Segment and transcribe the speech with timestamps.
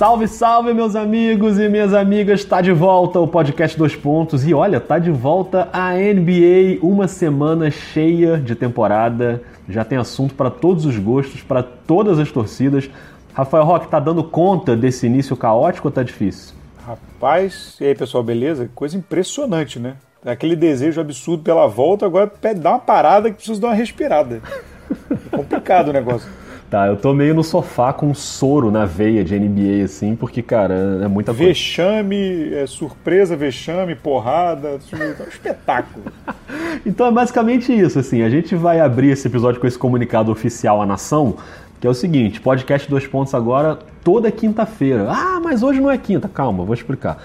[0.00, 2.42] Salve, salve, meus amigos e minhas amigas!
[2.42, 7.06] Tá de volta o podcast Dois Pontos e olha, tá de volta a NBA, uma
[7.06, 9.42] semana cheia de temporada.
[9.68, 12.88] Já tem assunto para todos os gostos, para todas as torcidas.
[13.34, 16.54] Rafael Roque, tá dando conta desse início caótico ou tá difícil?
[16.82, 18.70] Rapaz, e aí pessoal, beleza?
[18.74, 19.96] Coisa impressionante, né?
[20.24, 24.40] Aquele desejo absurdo pela volta, agora dá uma parada que precisa dar uma respirada.
[25.10, 26.39] É complicado o negócio.
[26.70, 30.40] Tá, eu tô meio no sofá com um soro na veia de NBA, assim, porque,
[30.40, 31.48] cara, é muita coisa.
[31.48, 36.04] Vexame, é, surpresa, vexame, porrada, é um espetáculo.
[36.86, 40.80] então é basicamente isso, assim, a gente vai abrir esse episódio com esse comunicado oficial
[40.80, 41.38] à nação,
[41.80, 45.08] que é o seguinte, podcast dois pontos agora toda quinta-feira.
[45.10, 47.20] Ah, mas hoje não é quinta, calma, vou explicar.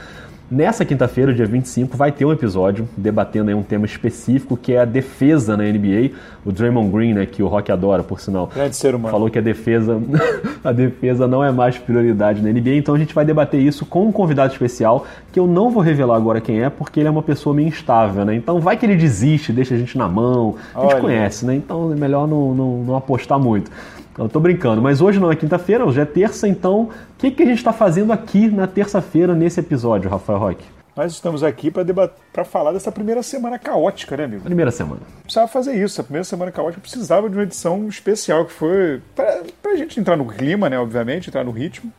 [0.50, 4.86] Nessa quinta-feira, dia 25, vai ter um episódio debatendo um tema específico que é a
[4.86, 6.12] defesa na NBA.
[6.46, 9.12] O Draymond Green, né, que o Rock adora, por sinal, Grande ser humano.
[9.12, 10.00] falou que a defesa,
[10.64, 12.76] a defesa não é mais prioridade na NBA.
[12.76, 16.16] Então a gente vai debater isso com um convidado especial que eu não vou revelar
[16.16, 18.36] agora quem é, porque ele é uma pessoa meio instável, né?
[18.36, 20.58] Então vai que ele desiste, deixa a gente na mão.
[20.76, 21.02] A gente Olha.
[21.02, 21.56] conhece, né?
[21.56, 23.72] Então é melhor não, não, não apostar muito.
[24.18, 27.44] Eu tô brincando, mas hoje não é quinta-feira, hoje é terça, então o que, que
[27.44, 30.66] a gente está fazendo aqui na terça-feira nesse episódio, Rafael Roque?
[30.96, 34.44] Nós estamos aqui para falar dessa primeira semana caótica, né, amigo?
[34.44, 35.02] Primeira semana.
[35.24, 36.00] Precisava fazer isso.
[36.00, 40.16] A primeira semana caótica precisava de uma edição especial, que foi para a gente entrar
[40.16, 41.92] no clima, né, obviamente, entrar no ritmo.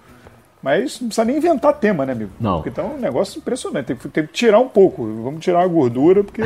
[0.63, 2.31] Mas não precisa nem inventar tema, né, amigo?
[2.41, 2.57] Não.
[2.57, 3.87] Porque então é um negócio impressionante.
[3.87, 5.05] Tem que, tem que tirar um pouco.
[5.23, 6.43] Vamos tirar a gordura, porque.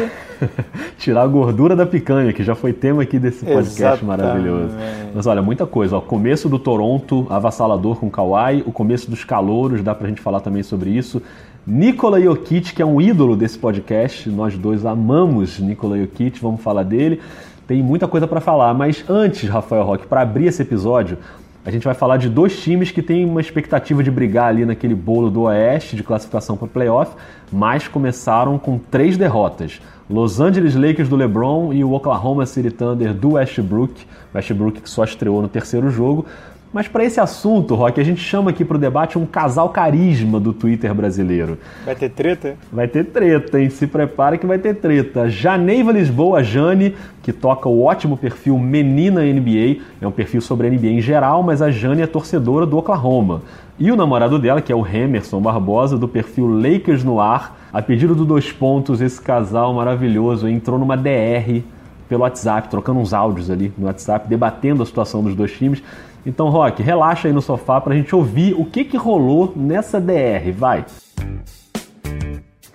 [0.99, 4.05] tirar a gordura da picanha, que já foi tema aqui desse podcast Exatamente.
[4.05, 4.75] maravilhoso.
[5.15, 5.97] Mas olha, muita coisa.
[5.97, 8.63] Ó, começo do Toronto, avassalador com Kawhi.
[8.67, 11.23] O começo dos calouros, dá pra gente falar também sobre isso.
[11.67, 14.29] Nikola Jokic, que é um ídolo desse podcast.
[14.29, 17.21] Nós dois amamos Nikola Jokic, vamos falar dele.
[17.67, 21.19] Tem muita coisa para falar, mas antes, Rafael Roque, para abrir esse episódio,
[21.65, 24.95] a gente vai falar de dois times que têm uma expectativa de brigar ali naquele
[24.95, 27.15] bolo do Oeste de classificação para o playoff,
[27.53, 29.81] mas começaram com três derrotas.
[30.09, 34.07] Los Angeles Lakers do LeBron e o Oklahoma City Thunder do Westbrook.
[34.35, 36.27] Westbrook que só estreou no terceiro jogo.
[36.73, 40.39] Mas para esse assunto, Rock, a gente chama aqui para o debate um casal carisma
[40.39, 41.59] do Twitter brasileiro.
[41.85, 42.57] Vai ter treta?
[42.73, 43.69] Vai ter treta, hein?
[43.71, 45.29] Se prepara que vai ter treta.
[45.29, 46.95] Janeiva Lisboa Jane,
[47.25, 51.43] que toca o ótimo perfil Menina NBA, é um perfil sobre a NBA em geral,
[51.43, 53.43] mas a Jane é torcedora do Oklahoma.
[53.77, 57.83] E o namorado dela, que é o Emerson Barbosa, do perfil Lakers no Ar, a
[57.83, 61.63] pedido do Dois Pontos, esse casal maravilhoso entrou numa DR
[62.09, 65.81] pelo WhatsApp, trocando uns áudios ali no WhatsApp, debatendo a situação dos dois times.
[66.25, 70.53] Então, Rock, relaxa aí no sofá pra gente ouvir o que que rolou nessa DR,
[70.55, 70.85] vai.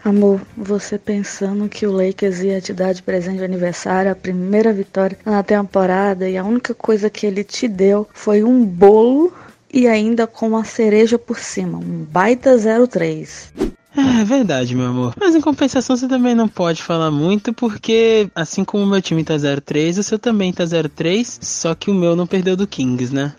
[0.04, 4.72] Amor, você pensando que o Lakers ia te dar de presente de aniversário a primeira
[4.72, 9.34] vitória na temporada e a única coisa que ele te deu foi um bolo
[9.74, 12.56] e ainda com uma cereja por cima, um baita
[12.88, 13.52] 03.
[13.98, 15.14] É, verdade, meu amor.
[15.20, 19.24] Mas em compensação você também não pode falar muito, porque assim como o meu time
[19.24, 23.14] tá 0-3, o seu também tá 0-3, só que o meu não perdeu do Kings,
[23.14, 23.34] né?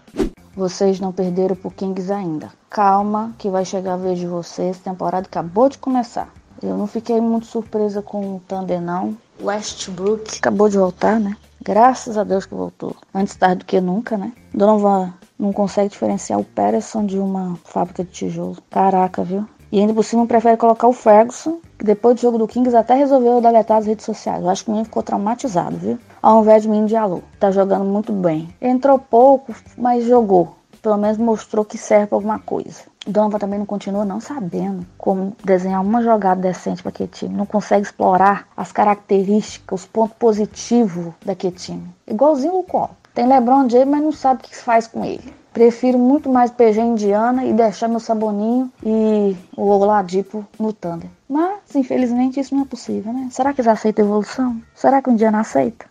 [0.57, 2.51] Vocês não perderam pro Kings ainda.
[2.71, 4.79] Calma, que vai chegar a vez de vocês.
[4.79, 6.33] Temporada acabou de começar.
[6.63, 9.15] Eu não fiquei muito surpresa com o Thunder, não.
[9.43, 11.37] Westbrook acabou de voltar, né?
[11.63, 12.97] Graças a Deus que voltou.
[13.15, 14.33] Antes tarde do que nunca, né?
[14.55, 18.57] Donovan não consegue diferenciar o Peterson de uma fábrica de tijolo.
[18.71, 19.47] Caraca, viu?
[19.71, 22.95] E ainda por cima prefere colocar o Ferguson, que depois do jogo do Kings até
[22.95, 24.43] resolveu deletar as redes sociais.
[24.43, 25.99] Eu acho que o menino ficou traumatizado, viu?
[26.23, 27.23] Ao invés de menino de alô.
[27.39, 28.49] Tá jogando muito bem.
[28.61, 30.57] Entrou pouco, mas jogou.
[30.81, 32.83] Pelo menos mostrou que serve pra alguma coisa.
[33.07, 37.37] Donovan também não continua não sabendo como desenhar uma jogada decente para aquele time.
[37.37, 41.89] Não consegue explorar as características, os pontos positivos daquele time.
[42.07, 42.91] Igualzinho o Luco.
[43.17, 45.33] Tem LeBron James, mas não sabe o que se faz com ele.
[45.51, 51.09] Prefiro muito mais PG Indiana e deixar meu Saboninho e o Oladipo no Thunder.
[51.27, 53.29] Mas, infelizmente, isso não é possível, né?
[53.31, 54.61] Será que eles aceitam evolução?
[54.75, 55.87] Será que o Indiana aceita?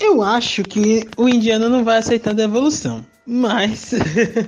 [0.00, 3.04] Eu acho que o Indiana não vai aceitando a evolução.
[3.26, 3.92] Mas.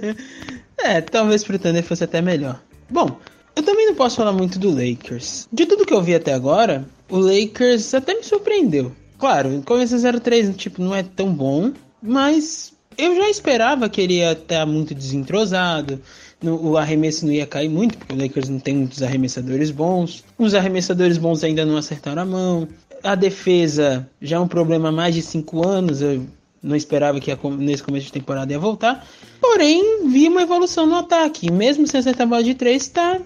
[0.83, 2.59] é, talvez pro Thunder fosse até melhor.
[2.89, 3.19] Bom,
[3.55, 5.47] eu também não posso falar muito do Lakers.
[5.53, 8.93] De tudo que eu vi até agora, o Lakers até me surpreendeu.
[9.19, 11.71] Claro, começo 0-3, tipo, não é tão bom,
[12.07, 16.01] mas eu já esperava que ele ia estar muito desentrosado,
[16.43, 20.23] o arremesso não ia cair muito, porque o Lakers não tem muitos arremessadores bons.
[20.39, 22.69] Os arremessadores bons ainda não acertaram a mão.
[23.03, 26.03] A defesa já é um problema há mais de cinco anos.
[26.03, 26.27] Eu
[26.63, 29.07] não esperava que nesse começo de temporada ia voltar.
[29.41, 31.51] Porém, vi uma evolução no ataque.
[31.51, 33.21] Mesmo sem acertar a bola de três, está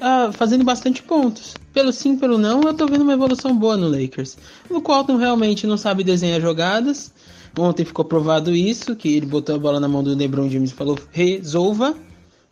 [0.00, 1.54] ah, fazendo bastante pontos.
[1.72, 4.36] Pelo sim, pelo não, eu tô vendo uma evolução boa no Lakers.
[4.70, 7.12] O Colton realmente não sabe desenhar jogadas.
[7.56, 10.74] Ontem ficou provado isso, que ele botou a bola na mão do LeBron James e
[10.74, 11.94] falou resolva.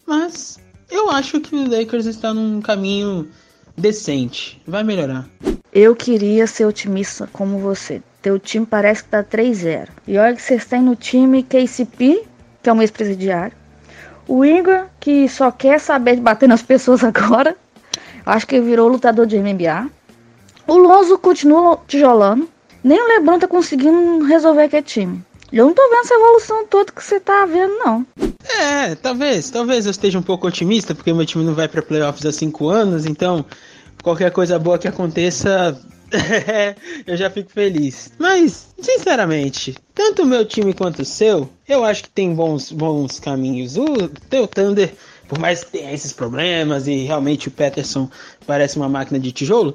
[0.06, 0.60] Mas
[0.90, 3.28] eu acho que o Lakers está num caminho
[3.76, 4.60] decente.
[4.66, 5.28] Vai melhorar.
[5.72, 8.02] Eu queria ser otimista como você.
[8.20, 9.88] Teu time parece que tá 3-0.
[10.06, 12.24] E olha que vocês têm no time KCP,
[12.62, 13.56] que é um ex-presidiário.
[14.28, 17.56] O Ingram, que só quer saber de bater nas pessoas agora.
[18.24, 19.90] Acho que virou lutador de MMA.
[20.68, 22.48] O Lonzo continua tijolando.
[22.82, 25.24] Nem o Lebron tá conseguindo resolver aquele time.
[25.52, 28.06] Eu não tô vendo essa evolução toda que você tá vendo, não.
[28.58, 32.24] É, talvez, talvez eu esteja um pouco otimista, porque meu time não vai para playoffs
[32.24, 33.44] há cinco anos, então
[34.02, 35.78] qualquer coisa boa que aconteça,
[37.06, 38.12] eu já fico feliz.
[38.18, 43.20] Mas, sinceramente, tanto o meu time quanto o seu, eu acho que tem bons, bons
[43.20, 43.76] caminhos.
[43.76, 44.92] O teu Thunder,
[45.28, 48.10] por mais que tenha esses problemas e realmente o Peterson
[48.46, 49.74] parece uma máquina de tijolo,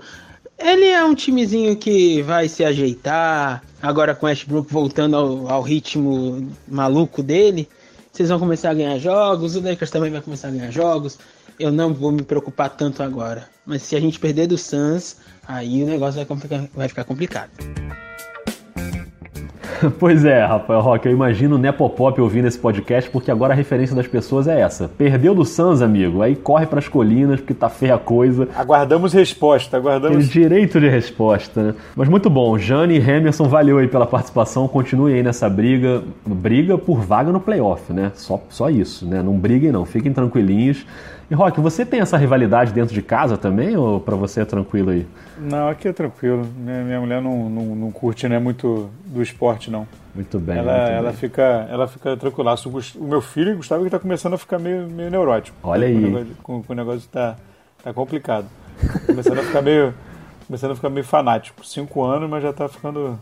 [0.57, 3.63] ele é um timezinho que vai se ajeitar.
[3.81, 7.69] Agora com Ashbrook voltando ao, ao ritmo maluco dele,
[8.11, 9.55] vocês vão começar a ganhar jogos.
[9.55, 11.19] O Lakers também vai começar a ganhar jogos.
[11.59, 13.47] Eu não vou me preocupar tanto agora.
[13.65, 15.17] Mas se a gente perder do Suns,
[15.47, 17.51] aí o negócio vai, vai ficar complicado.
[19.99, 23.95] Pois é, Rafael Roque, eu imagino o Nepopop ouvindo esse podcast, porque agora a referência
[23.95, 24.87] das pessoas é essa.
[24.87, 28.47] Perdeu do Sans, amigo, aí corre para as colinas, porque tá feia a coisa.
[28.55, 30.29] Aguardamos resposta, aguardamos...
[30.29, 31.75] Tem direito de resposta, né?
[31.95, 36.77] Mas muito bom, Jane e Emerson, valeu aí pela participação, continue aí nessa briga, briga
[36.77, 38.11] por vaga no playoff, né?
[38.15, 39.21] Só, só isso, né?
[39.21, 40.85] Não briguem não, fiquem tranquilinhos.
[41.29, 44.91] E Rock, você tem essa rivalidade dentro de casa também ou para você é tranquilo
[44.91, 45.05] aí?
[45.37, 46.47] Não, aqui é tranquilo.
[46.55, 49.85] Minha mulher não, não, não curte né, muito do esporte, não.
[50.15, 50.57] Muito bem.
[50.57, 51.19] Ela, muito ela, bem.
[51.19, 52.55] Fica, ela fica tranquila.
[52.95, 55.57] O meu filho, Gustavo, que está começando a ficar meio, meio neurótico.
[55.63, 55.93] Olha aí.
[55.93, 57.35] Com o negócio, com, com o negócio tá,
[57.83, 58.45] tá complicado.
[59.05, 59.93] Começando a ficar meio.
[60.47, 61.65] Começando a ficar meio fanático.
[61.65, 63.19] Cinco anos, mas já está ficando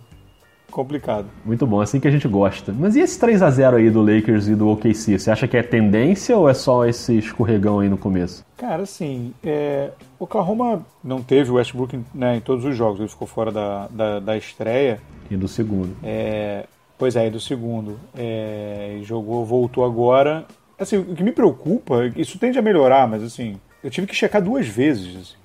[0.72, 1.28] complicado.
[1.44, 2.74] Muito bom, assim que a gente gosta.
[2.78, 5.18] Mas e esse 3 a 0 aí do Lakers e do OKC?
[5.18, 8.46] Você acha que é tendência ou é só esse escorregão aí no começo?
[8.58, 9.92] Cara, assim, é...
[10.20, 13.88] o Oklahoma não teve o Westbrook né, em todos os jogos, ele ficou fora da,
[13.88, 15.00] da, da estreia.
[15.30, 15.96] E do segundo.
[16.04, 16.66] É...
[16.98, 18.00] Pois é, e do segundo.
[18.18, 19.00] É...
[19.04, 20.46] Jogou, voltou agora.
[20.78, 24.42] Assim, o que me preocupa, isso tende a melhorar, mas assim, eu tive que checar
[24.42, 25.16] duas vezes.
[25.16, 25.36] Assim.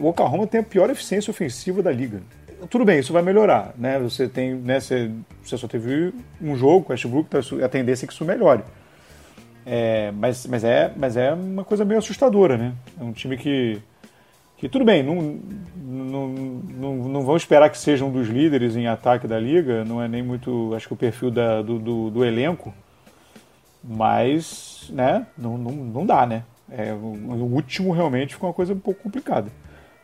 [0.00, 2.22] O Oklahoma tem a pior eficiência ofensiva da liga
[2.68, 3.98] tudo bem, isso vai melhorar, né?
[3.98, 4.80] Você tem, né?
[4.80, 5.10] Você,
[5.42, 8.62] você só teve um jogo com Westbrook, tá, a tendência é que isso melhore.
[9.64, 12.72] É, mas, mas, é, mas é uma coisa meio assustadora, né?
[13.00, 13.80] É um time que,
[14.56, 15.40] que tudo bem, não,
[15.76, 20.02] não, não, não vão esperar que seja um dos líderes em ataque da liga, não
[20.02, 22.74] é nem muito, acho que o perfil da, do, do, do elenco,
[23.82, 25.26] mas, né?
[25.36, 26.44] Não, não, não dá, né?
[26.70, 29.50] É, o último realmente ficou uma coisa um pouco complicada.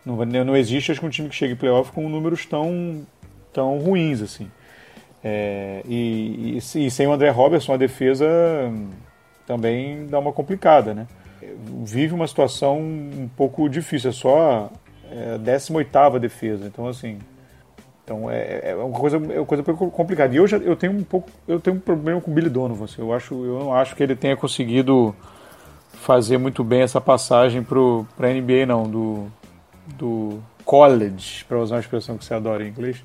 [0.05, 3.07] Não, não existe, acho que um time que chegue em playoff com números tão,
[3.53, 4.51] tão ruins, assim.
[5.23, 8.27] É, e, e, e, sem o André Robertson, a defesa
[9.47, 11.07] também dá uma complicada, né?
[11.85, 14.71] Vive uma situação um pouco difícil, é só
[15.11, 17.19] é, a 18 defesa, então assim...
[18.05, 20.33] Então é, é, uma coisa, é uma coisa complicada.
[20.33, 22.87] E eu, já, eu tenho um pouco, eu tenho um problema com o Billy Donovan.
[22.87, 25.15] Assim, eu acho, eu não acho que ele tenha conseguido
[25.93, 29.27] fazer muito bem essa passagem para a NBA não, do,
[29.97, 33.03] do college, para usar uma expressão que você adora em inglês,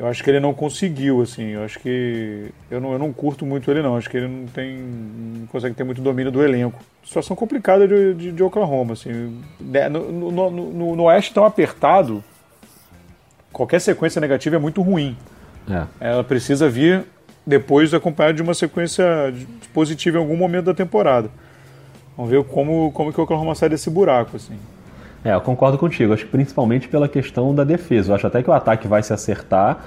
[0.00, 1.48] eu acho que ele não conseguiu, assim.
[1.48, 2.50] Eu acho que.
[2.70, 3.96] Eu não, eu não curto muito ele, não.
[3.96, 4.78] Acho que ele não tem.
[4.78, 6.80] não consegue ter muito domínio do elenco.
[7.04, 9.38] Situação complicada de, de, de Oklahoma, assim.
[9.60, 12.24] Né, no, no, no, no Oeste tão apertado,
[13.52, 15.14] qualquer sequência negativa é muito ruim.
[15.68, 15.86] É.
[16.00, 17.04] Ela precisa vir
[17.46, 19.04] depois acompanhada de uma sequência
[19.74, 21.30] positiva em algum momento da temporada.
[22.16, 24.58] Vamos ver como, como que o Oklahoma sai desse buraco, assim.
[25.24, 26.12] É, eu concordo contigo.
[26.12, 28.10] Acho que principalmente pela questão da defesa.
[28.10, 29.84] Eu acho até que o ataque vai se acertar,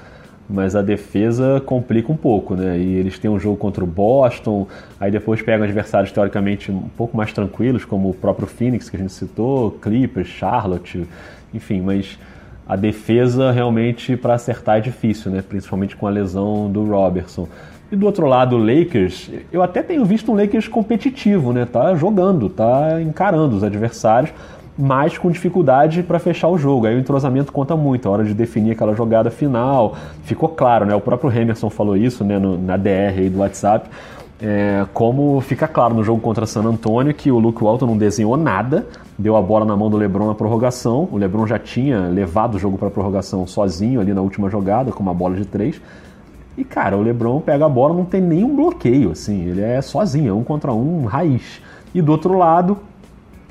[0.48, 2.78] mas a defesa complica um pouco, né?
[2.78, 4.66] E eles têm um jogo contra o Boston,
[5.00, 9.00] aí depois pegam adversários teoricamente um pouco mais tranquilos, como o próprio Phoenix que a
[9.00, 11.06] gente citou, Clippers, Charlotte,
[11.52, 12.18] enfim, mas
[12.66, 15.42] a defesa realmente para acertar é difícil, né?
[15.42, 17.48] Principalmente com a lesão do Robertson.
[17.90, 21.66] E do outro lado, o Lakers, eu até tenho visto um Lakers competitivo, né?
[21.66, 24.32] Tá jogando, tá encarando os adversários
[24.76, 26.86] mas com dificuldade para fechar o jogo.
[26.86, 29.96] Aí o entrosamento conta muito, a hora de definir aquela jogada final.
[30.24, 30.94] Ficou claro, né?
[30.94, 33.88] O próprio Emerson falou isso né, no, na DR aí do WhatsApp.
[34.40, 38.36] É, como fica claro no jogo contra San Antonio que o Luke Walton não desenhou
[38.36, 38.84] nada,
[39.16, 41.08] deu a bola na mão do LeBron na prorrogação.
[41.12, 45.02] O LeBron já tinha levado o jogo para prorrogação sozinho ali na última jogada com
[45.02, 45.80] uma bola de três.
[46.56, 50.30] E cara, o LeBron pega a bola, não tem nenhum bloqueio, assim, ele é sozinho,
[50.30, 51.60] é um contra um, raiz.
[51.92, 52.78] E do outro lado,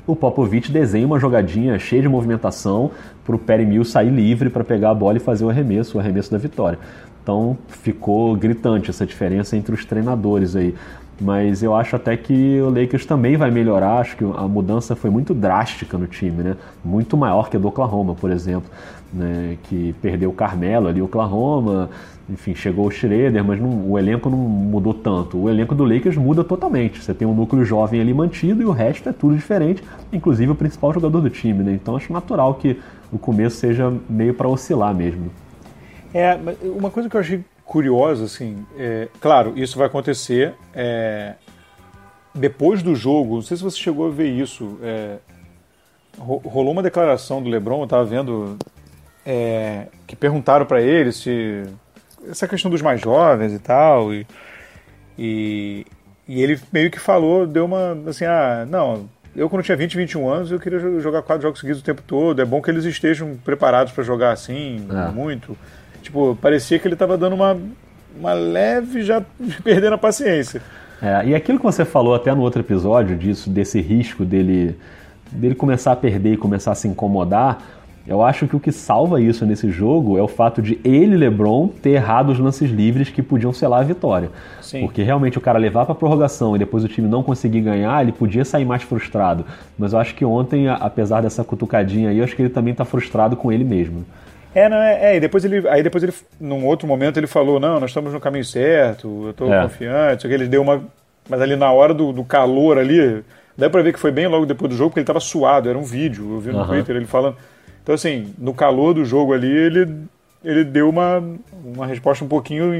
[0.06, 2.90] o Popovich desenha uma jogadinha cheia de movimentação
[3.24, 6.00] para o Perry Mills sair livre para pegar a bola e fazer o arremesso, o
[6.00, 6.78] arremesso da vitória.
[7.22, 10.74] Então ficou gritante essa diferença entre os treinadores aí.
[11.20, 13.98] Mas eu acho até que o Lakers também vai melhorar.
[13.98, 16.56] Acho que a mudança foi muito drástica no time, né?
[16.84, 18.68] Muito maior que a do Oklahoma, por exemplo,
[19.12, 19.56] né?
[19.62, 21.88] que perdeu o Carmelo ali, Oklahoma.
[22.28, 25.36] Enfim, chegou o Schroeder, mas não, o elenco não mudou tanto.
[25.36, 27.02] O elenco do Lakers muda totalmente.
[27.02, 30.54] Você tem um núcleo jovem ali mantido e o resto é tudo diferente, inclusive o
[30.54, 31.72] principal jogador do time, né?
[31.72, 32.80] Então acho natural que
[33.12, 35.30] o começo seja meio para oscilar mesmo.
[36.14, 41.34] É, uma coisa que eu achei curiosa, assim, é, claro, isso vai acontecer é,
[42.34, 43.34] depois do jogo.
[43.34, 44.78] Não sei se você chegou a ver isso.
[44.82, 45.16] É,
[46.16, 48.56] rolou uma declaração do LeBron, eu estava vendo
[49.26, 51.64] é, que perguntaram para ele se
[52.30, 54.26] essa questão dos mais jovens e tal e,
[55.18, 55.86] e,
[56.28, 60.28] e ele meio que falou, deu uma assim, ah, não, eu quando tinha 20, 21
[60.28, 62.40] anos, eu queria jogar quatro jogos seguidos o tempo todo.
[62.40, 65.10] É bom que eles estejam preparados para jogar assim, é.
[65.10, 65.56] muito.
[66.02, 67.58] Tipo, parecia que ele estava dando uma,
[68.16, 69.22] uma leve, já
[69.64, 70.62] perdendo a paciência.
[71.02, 74.78] É, e aquilo que você falou até no outro episódio, disso, desse risco dele,
[75.32, 77.60] dele começar a perder e começar a se incomodar,
[78.06, 81.68] eu acho que o que salva isso nesse jogo é o fato de ele, LeBron,
[81.68, 84.30] ter errado os lances livres que podiam selar a vitória.
[84.60, 84.80] Sim.
[84.82, 88.12] Porque realmente o cara levar para prorrogação e depois o time não conseguir ganhar, ele
[88.12, 89.46] podia sair mais frustrado.
[89.78, 92.84] Mas eu acho que ontem, apesar dessa cutucadinha aí, eu acho que ele também está
[92.84, 94.04] frustrado com ele mesmo.
[94.54, 97.58] É, não, é, é, e depois ele, aí depois ele, num outro momento ele falou,
[97.58, 99.62] não, nós estamos no caminho certo, eu estou é.
[99.62, 100.84] confiante, que ele deu uma,
[101.28, 103.24] mas ali na hora do, do calor ali,
[103.58, 105.76] dá para ver que foi bem logo depois do jogo, porque ele estava suado, era
[105.76, 106.66] um vídeo, eu vi no uhum.
[106.66, 107.36] Twitter ele falando,
[107.84, 109.96] então assim, no calor do jogo ali, ele,
[110.42, 111.22] ele deu uma,
[111.64, 112.74] uma resposta um pouquinho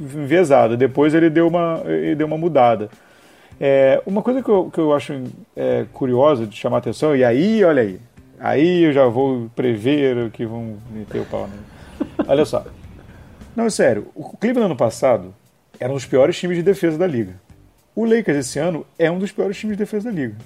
[0.00, 2.88] enviesada, depois ele deu uma, ele deu uma mudada.
[3.58, 5.20] É, uma coisa que eu, que eu acho
[5.56, 7.98] é, curiosa de chamar atenção, e aí, olha aí,
[8.38, 11.62] Aí eu já vou prever que vão meter o pau nele.
[12.28, 12.64] Olha só.
[13.54, 14.08] Não, sério.
[14.14, 15.34] O Cleveland ano passado
[15.80, 17.40] era um dos piores times de defesa da liga.
[17.94, 20.36] O Lakers esse ano é um dos piores times de defesa da liga.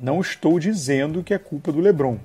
[0.00, 2.18] Não estou dizendo que é culpa do LeBron,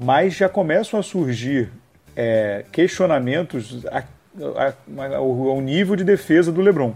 [0.00, 1.70] mas já começam a surgir
[2.14, 4.04] é, questionamentos a,
[4.56, 6.94] a, a, ao, nível de defesa do LeBron.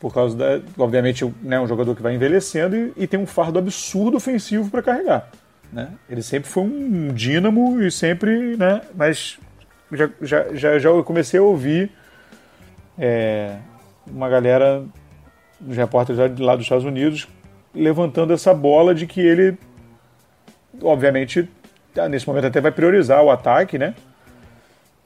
[0.00, 3.58] Por causa da, obviamente, né, um jogador que vai envelhecendo e, e tem um fardo
[3.58, 5.30] absurdo ofensivo para carregar.
[5.72, 5.88] Né?
[6.08, 8.80] Ele sempre foi um dínamo e sempre, né?
[8.94, 9.38] Mas
[9.92, 11.90] já, já, já, já comecei a ouvir
[12.98, 13.56] é,
[14.06, 14.84] uma galera,
[15.66, 17.28] os repórteres lá, dos Estados Unidos,
[17.74, 19.58] levantando essa bola de que ele,
[20.82, 21.48] obviamente,
[22.06, 23.94] nesse momento até vai priorizar o ataque, né?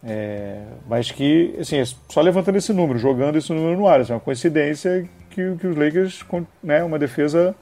[0.05, 4.01] É, mas que, assim, é só levantando esse número, jogando esse número no ar.
[4.01, 6.25] Assim, é uma coincidência que, que os Lakers,
[6.63, 7.55] né, uma defesa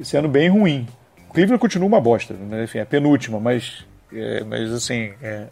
[0.00, 0.86] sendo bem ruim.
[1.32, 2.64] Cleveland continua uma bosta, né?
[2.64, 5.46] enfim, é penúltima, mas, é, mas assim, é,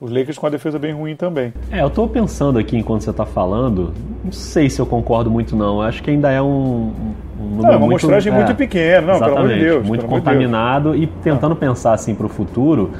[0.00, 1.52] os Lakers com a defesa bem ruim também.
[1.70, 3.94] É, eu estou pensando aqui enquanto você está falando,
[4.24, 7.72] não sei se eu concordo muito não, acho que ainda é um, um número não,
[7.72, 9.86] é uma muito, mostragem é, muito pequena, não, pelo amor de Deus.
[9.86, 11.04] Muito contaminado Deus.
[11.04, 11.56] e tentando não.
[11.56, 12.90] pensar assim para o futuro,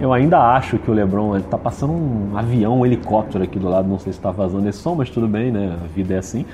[0.00, 3.88] eu ainda acho que o LeBron está passando um avião, um helicóptero aqui do lado,
[3.88, 5.76] não sei se está vazando esse som, mas tudo bem, né?
[5.82, 6.44] A vida é assim.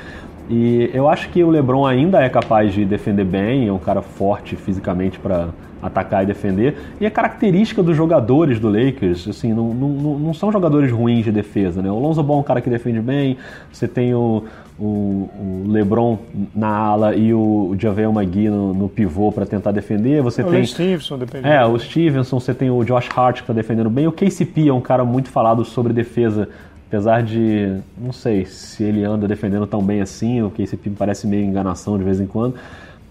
[0.51, 4.03] E eu acho que o LeBron ainda é capaz de defender bem, é um cara
[4.03, 6.77] forte fisicamente para atacar e defender.
[7.01, 11.33] E a característica dos jogadores do Lakers, assim, não, não, não são jogadores ruins de
[11.33, 11.91] defesa, né?
[11.91, 13.37] O Lonzo Ball é um cara que defende bem,
[13.73, 14.45] você tem o,
[14.79, 16.19] o, o LeBron
[16.55, 20.21] na ala e o Javel McGee no, no pivô para tentar defender.
[20.21, 21.49] Você o tem o Stevenson depende.
[21.49, 24.07] É, o Stevenson, você tem o Josh Hart que está defendendo bem.
[24.07, 26.49] O KCP é um cara muito falado sobre defesa
[26.91, 30.97] Apesar de, não sei se ele anda defendendo tão bem assim, o que esse me
[30.97, 32.57] parece meio enganação de vez em quando.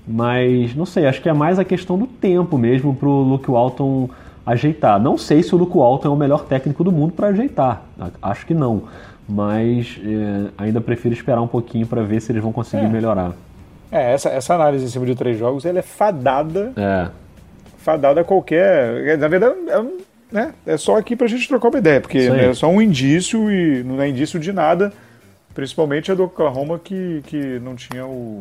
[0.05, 3.49] Mas, não sei, acho que é mais a questão do tempo mesmo para o Luke
[3.49, 4.09] Walton
[4.45, 4.99] ajeitar.
[4.99, 7.83] Não sei se o Luke Walton é o melhor técnico do mundo para ajeitar.
[8.21, 8.83] Acho que não.
[9.25, 12.89] Mas é, ainda prefiro esperar um pouquinho para ver se eles vão conseguir é.
[12.89, 13.31] melhorar.
[13.89, 16.73] É, essa, essa análise em cima de três jogos, ela é fadada.
[16.75, 17.07] É.
[17.77, 19.17] Fadada a qualquer.
[19.17, 19.99] Na verdade, é um
[20.31, 20.53] né?
[20.65, 23.83] É só aqui para a gente trocar uma ideia, porque é só um indício e
[23.83, 24.93] não é indício de nada,
[25.53, 28.39] principalmente a do Oklahoma que, que não tinha o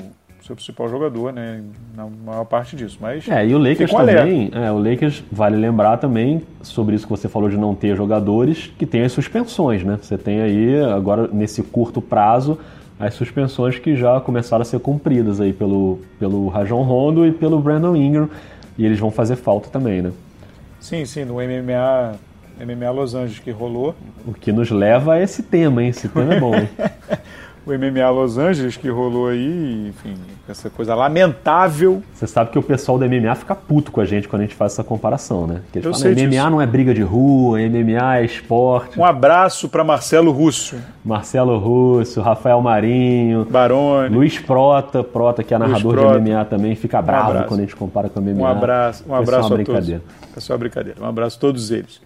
[0.48, 1.62] seu principal jogador, né?
[1.94, 2.98] Na maior parte disso.
[3.00, 7.10] Mas é, e o Lakers também, é, o Lakers vale lembrar também sobre isso que
[7.10, 9.98] você falou de não ter jogadores, que tem as suspensões, né?
[10.00, 12.58] Você tem aí agora nesse curto prazo
[12.98, 17.60] as suspensões que já começaram a ser cumpridas aí pelo pelo Rajon Rondo e pelo
[17.60, 18.28] Brandon Ingram,
[18.76, 20.12] e eles vão fazer falta também, né?
[20.80, 22.16] Sim, sim, no MMA,
[22.60, 23.94] MMA Los Angeles que rolou.
[24.26, 25.88] O que nos leva a esse tema, hein?
[25.90, 26.68] Esse tema é bom, hein?
[27.74, 30.14] o MMA Los Angeles que rolou aí, enfim,
[30.48, 32.02] essa coisa lamentável.
[32.14, 34.54] Você sabe que o pessoal do MMA fica puto com a gente quando a gente
[34.56, 35.60] faz essa comparação, né?
[35.72, 36.50] Que Eu sei MMA disso.
[36.50, 38.98] não é briga de rua, MMA é esporte.
[38.98, 44.14] Um abraço para Marcelo Russo, Marcelo Russo, Rafael Marinho, Barone.
[44.14, 46.20] Luiz Prota, Prota que é narrador Prota.
[46.20, 47.48] de MMA também, fica bravo abraço.
[47.48, 48.40] quando a gente compara com o MMA.
[48.42, 50.00] Um abraço, um só abraço uma a brincadeira.
[50.00, 50.36] todos.
[50.36, 51.00] É só uma brincadeira.
[51.02, 52.00] Um abraço a todos eles.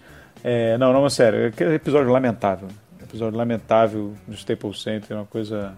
[0.44, 2.66] É, não, não, mas sério, aquele episódio lamentável.
[3.12, 5.74] Episódio lamentável do Staples Center, uma coisa.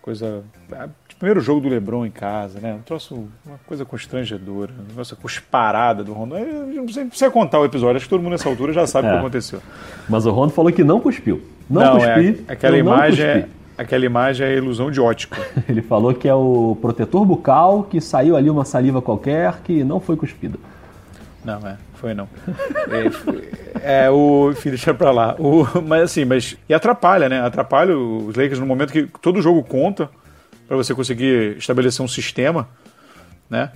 [0.00, 0.42] Coisa.
[0.72, 0.88] ah,
[1.18, 2.72] Primeiro jogo do Lebron em casa, né?
[2.72, 4.72] Um troço, uma coisa constrangedora.
[4.72, 6.34] Um negócio cusparada do Rondo.
[6.38, 9.10] Não precisa, não contar o episódio, acho que todo mundo nessa altura já sabe o
[9.10, 9.12] É.
[9.12, 9.60] que aconteceu.
[10.08, 11.42] Mas o Rondo falou que não cuspiu.
[11.68, 12.42] Não, cuspi.
[12.48, 13.50] é, aquela eu não imagem é, cuspi.
[13.76, 15.36] aquela imagem é ilusão de ótica.
[15.68, 20.00] Ele falou que é o protetor bucal, que saiu ali uma saliva qualquer, que não
[20.00, 20.58] foi cuspida.
[21.44, 22.28] Não, é, foi não.
[23.82, 25.36] É, é, o, enfim, deixa pra lá.
[25.38, 26.56] O, mas assim, mas.
[26.68, 27.40] E atrapalha, né?
[27.40, 30.10] Atrapalha os Lakers no momento que todo jogo conta
[30.68, 32.68] pra você conseguir estabelecer um sistema,
[33.48, 33.70] né?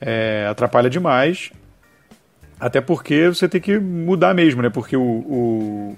[0.00, 1.50] É, atrapalha demais.
[2.60, 4.68] Até porque você tem que mudar mesmo, né?
[4.70, 5.96] Porque o, o-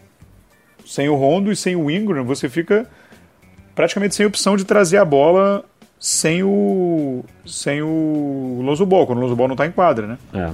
[0.87, 2.87] sem o Rondo e sem o Ingram, você fica
[3.75, 5.65] praticamente sem opção de trazer a bola
[6.01, 10.19] sem o sem o Lonzo Ball, quando o Lonzo Ball não tá em quadra, né?
[10.35, 10.51] É.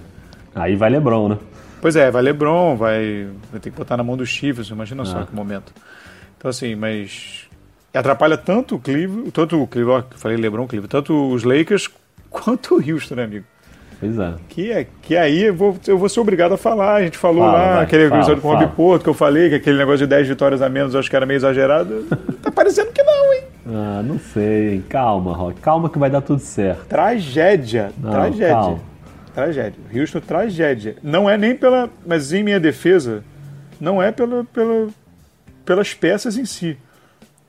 [0.54, 1.38] Aí vai Lebron, né?
[1.80, 5.18] Pois é, vai LeBron, vai, vai ter que botar na mão dos Chiefs, imagina só
[5.20, 5.26] Ah.
[5.26, 5.70] que momento.
[6.38, 7.46] Então assim, mas
[7.92, 11.90] atrapalha tanto o Cleveland, tanto o Cleveland, falei LeBron, Cleveland, tanto os Lakers
[12.30, 13.44] quanto o Houston, né, amigo?
[14.00, 14.34] Pois é.
[14.48, 16.94] Que, é, que aí eu vou, eu vou ser obrigado a falar.
[16.96, 18.54] A gente falou Fala, lá, vai, aquele fala, episódio com o.
[18.56, 21.08] Rob Porto, que eu falei, que aquele negócio de 10 vitórias a menos eu acho
[21.08, 22.02] que era meio exagerado.
[22.42, 23.42] tá parecendo que não, hein?
[23.68, 24.82] Ah, não sei.
[24.88, 25.60] Calma, Rock.
[25.60, 26.84] Calma que vai dar tudo certo.
[26.86, 28.48] Tragédia, Não, tragédia.
[28.48, 28.93] calma.
[29.34, 29.80] Tragédia.
[29.94, 30.96] Houston, tragédia.
[31.02, 31.90] Não é nem pela.
[32.06, 33.24] Mas em minha defesa,
[33.80, 34.88] não é pela, pela,
[35.64, 36.76] pelas peças em si.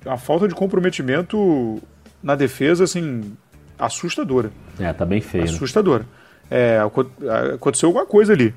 [0.06, 1.82] A falta de comprometimento
[2.24, 3.34] na defesa, assim,
[3.78, 4.52] assustadora.
[4.80, 5.44] É, tá bem feio.
[5.46, 5.50] né?
[5.50, 6.06] Assustadora.
[6.50, 7.10] É, aco-
[7.54, 8.54] aconteceu alguma coisa ali.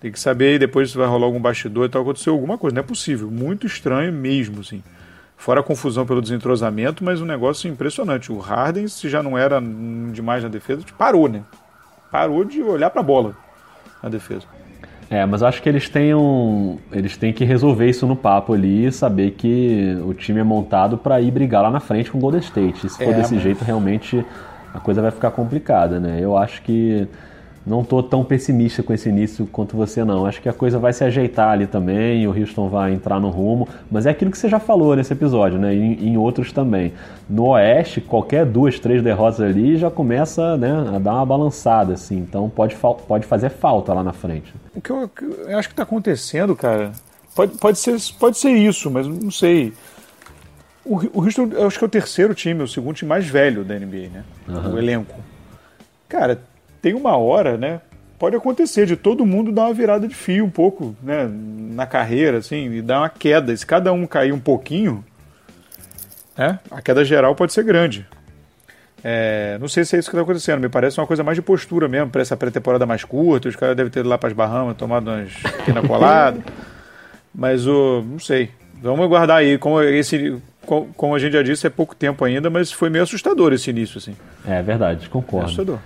[0.00, 2.02] Tem que saber aí depois se vai rolar algum bastidor e tal.
[2.02, 2.74] Aconteceu alguma coisa.
[2.74, 3.30] Não é possível.
[3.30, 4.82] Muito estranho mesmo, assim.
[5.36, 8.30] Fora a confusão pelo desentrosamento, mas um negócio impressionante.
[8.32, 9.60] O Harden, se já não era
[10.12, 11.42] demais na defesa, parou, né?
[12.10, 13.34] Parou de olhar pra bola
[14.02, 14.44] na defesa.
[15.10, 18.86] É, mas acho que eles têm um, eles têm que resolver isso no papo ali
[18.86, 22.20] e saber que o time é montado para ir brigar lá na frente com o
[22.20, 22.88] Golden State.
[22.90, 24.22] Se for É, desse mas- jeito, realmente
[24.74, 26.18] a coisa vai ficar complicada, né?
[26.20, 27.08] Eu acho que
[27.68, 30.24] não tô tão pessimista com esse início quanto você não.
[30.24, 33.68] Acho que a coisa vai se ajeitar ali também, o Houston vai entrar no rumo,
[33.90, 35.74] mas é aquilo que você já falou nesse episódio, né?
[35.74, 36.94] E em, outros também.
[37.28, 42.16] No Oeste, qualquer duas, três derrotas ali já começa, né, a dar uma balançada assim.
[42.16, 42.74] Então pode,
[43.06, 44.52] pode fazer falta lá na frente.
[44.74, 45.10] O que eu,
[45.46, 46.92] eu acho que está acontecendo, cara,
[47.34, 49.72] pode, pode, ser, pode ser isso, mas não sei.
[50.84, 53.62] O, o Houston, eu acho que é o terceiro time, o segundo time mais velho
[53.62, 54.24] da NBA, né?
[54.72, 55.14] O elenco.
[56.08, 56.40] Cara,
[56.82, 57.80] tem uma hora, né?
[58.18, 61.28] Pode acontecer de todo mundo dar uma virada de fio um pouco, né?
[61.30, 63.56] Na carreira, assim, e dar uma queda.
[63.56, 65.04] Se cada um cair um pouquinho,
[66.36, 66.58] né?
[66.70, 68.06] A queda geral pode ser grande.
[69.04, 70.60] É, não sei se é isso que está acontecendo.
[70.60, 73.48] Me parece uma coisa mais de postura mesmo, para essa pré-temporada mais curta.
[73.48, 75.32] Os caras devem ter ido lá para as Bahamas, tomado umas
[75.64, 76.40] pina colada.
[77.34, 78.02] Mas o.
[78.04, 78.50] não sei.
[78.82, 79.58] Vamos aguardar aí.
[79.58, 80.36] Como, esse,
[80.66, 83.70] co- como a gente já disse, é pouco tempo ainda, mas foi meio assustador esse
[83.70, 84.16] início, assim.
[84.46, 85.46] É verdade, É concordo.
[85.46, 85.78] assustador.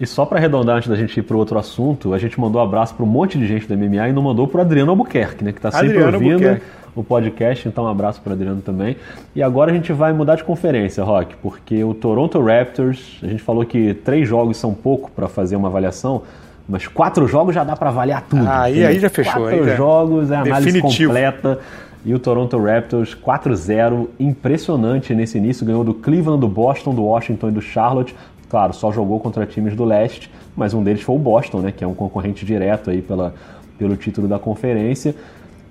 [0.00, 2.64] E só para arredondar antes da gente ir para outro assunto, a gente mandou um
[2.64, 5.52] abraço para um monte de gente do MMA e não mandou para Adriano Albuquerque, né,
[5.52, 6.60] que está sempre ouvindo
[6.96, 8.96] o podcast, então um abraço para Adriano também.
[9.36, 13.42] E agora a gente vai mudar de conferência, Rock, porque o Toronto Raptors, a gente
[13.42, 16.22] falou que três jogos são pouco para fazer uma avaliação,
[16.68, 18.46] mas quatro jogos já dá para avaliar tudo.
[18.48, 18.88] Ah, aí- entendeu?
[18.90, 21.10] aí já fechou, Quatro já- jogos é a análise Definitivo.
[21.12, 21.58] completa.
[22.06, 27.48] E o Toronto Raptors 4-0, impressionante nesse início, ganhou do Cleveland, do Boston, do Washington
[27.48, 28.14] e do Charlotte.
[28.48, 31.82] Claro, só jogou contra times do leste, mas um deles foi o Boston, né, que
[31.82, 33.34] é um concorrente direto aí pela,
[33.78, 35.14] pelo título da conferência.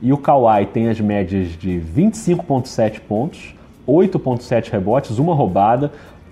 [0.01, 3.55] E o Kawhi tem as médias de 25,7 pontos,
[3.87, 5.91] 8,7 rebotes, uma roubada.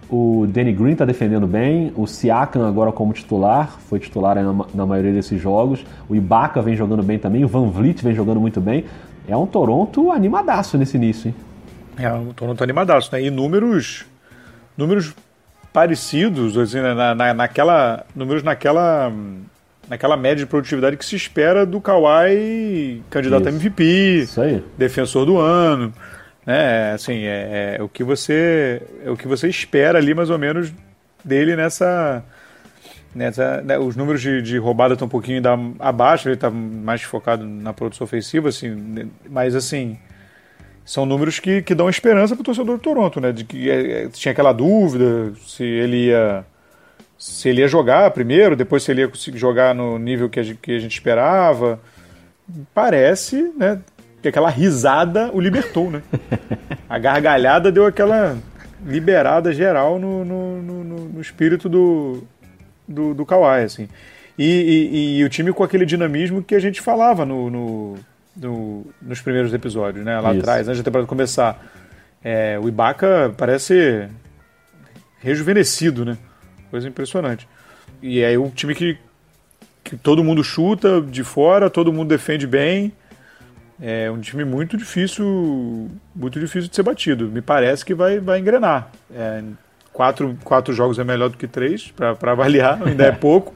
[0.09, 1.93] O Danny Green está defendendo bem.
[1.95, 5.85] O Siakam agora como titular, foi titular na, na maioria desses jogos.
[6.09, 7.45] O Ibaka vem jogando bem também.
[7.45, 8.83] O Van Vliet vem jogando muito bem.
[9.25, 11.35] É um Toronto animadaço nesse início, hein?
[11.97, 13.21] É, o Toronto animadaço, né?
[13.21, 14.05] E números,
[14.75, 15.15] números
[15.73, 19.11] parecidos, assim, né, na, na, naquela, números naquela,
[19.87, 23.59] naquela média de produtividade que se espera do Kawhi candidato a Isso.
[23.59, 24.41] MVP, Isso
[24.77, 25.93] defensor do ano,
[26.45, 26.93] né?
[26.93, 30.73] Assim, é, é o que você, é o que você espera ali mais ou menos
[31.23, 32.23] dele nessa
[33.13, 37.01] nessa, né, os números de, de roubada estão um pouquinho da, abaixo, ele está mais
[37.01, 39.99] focado na produção ofensiva, assim, né, mas assim,
[40.83, 43.31] são números que, que dão esperança para o torcedor do Toronto, né?
[43.31, 46.45] De que é, é, tinha aquela dúvida se ele ia
[47.17, 50.43] se ele ia jogar primeiro, depois se ele ia conseguir jogar no nível que a
[50.43, 51.79] gente, que a gente esperava.
[52.73, 53.79] Parece, né?
[54.21, 56.01] Que aquela risada o libertou, né?
[56.89, 58.37] A gargalhada deu aquela
[58.85, 62.23] liberada geral no, no, no, no espírito do,
[62.87, 63.87] do, do Kawhi, assim.
[64.37, 67.95] E, e, e, o time com aquele dinamismo que a gente falava no, no,
[68.35, 70.19] no nos primeiros episódios, né?
[70.19, 70.39] Lá Isso.
[70.39, 71.63] atrás, antes da temporada começar.
[72.23, 74.07] É, o Ibaka parece
[75.19, 76.17] rejuvenescido, né?
[76.69, 77.47] Coisa impressionante.
[78.01, 78.97] E é um time que,
[79.83, 82.93] que todo mundo chuta de fora, todo mundo defende bem.
[83.79, 87.27] É um time muito difícil, muito difícil de ser batido.
[87.27, 88.91] Me parece que vai, vai engrenar.
[89.13, 89.41] É,
[89.91, 93.55] quatro, quatro jogos é melhor do que três, para avaliar, ainda é pouco.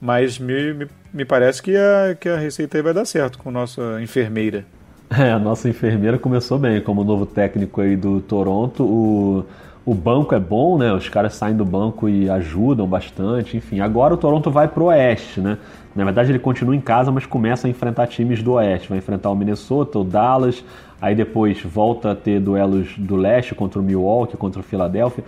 [0.00, 3.50] Mas me, me, me, parece que a, que a receita aí vai dar certo com
[3.50, 4.64] nossa enfermeira.
[5.16, 8.82] É, a nossa enfermeira começou bem como novo técnico aí do Toronto.
[8.82, 9.44] O,
[9.84, 10.92] o banco é bom, né?
[10.92, 13.56] Os caras saem do banco e ajudam bastante.
[13.56, 15.58] Enfim, agora o Toronto vai pro Oeste, né?
[15.94, 18.88] Na verdade, ele continua em casa, mas começa a enfrentar times do Oeste.
[18.88, 20.64] Vai enfrentar o Minnesota, o Dallas,
[21.00, 25.22] aí depois volta a ter duelos do Leste contra o Milwaukee, contra o Philadelphia.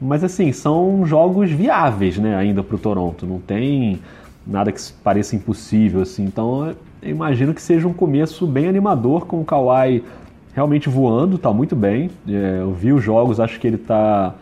[0.00, 3.26] Mas assim, são jogos viáveis, né, ainda para o Toronto.
[3.26, 4.00] Não tem
[4.46, 6.24] nada que pareça impossível, assim.
[6.24, 10.04] Então, eu imagino que seja um começo bem animador com o Kawhi
[10.54, 12.10] realmente voando, tá muito bem.
[12.28, 14.34] É, eu vi os jogos, acho que ele tá